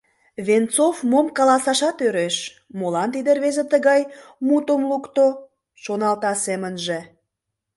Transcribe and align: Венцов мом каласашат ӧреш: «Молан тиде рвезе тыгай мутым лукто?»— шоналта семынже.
Венцов 0.47 0.95
мом 1.11 1.27
каласашат 1.37 1.97
ӧреш: 2.07 2.35
«Молан 2.79 3.09
тиде 3.13 3.31
рвезе 3.37 3.63
тыгай 3.71 4.01
мутым 4.47 4.81
лукто?»— 4.91 5.25
шоналта 5.83 6.33
семынже. 6.45 6.99